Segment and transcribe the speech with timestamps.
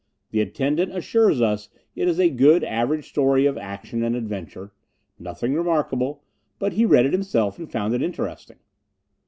[0.31, 4.71] The attendant assures us it is a good average story of action and adventure.
[5.19, 6.23] Nothing remarkable,
[6.57, 8.57] but he read it himself, and found it interesting.